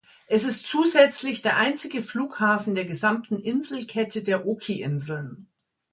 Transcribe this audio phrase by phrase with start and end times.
[0.25, 5.47] Es ist zusätzlich der einzige Flughafen der gesamten Inselkette der Oki-Inseln.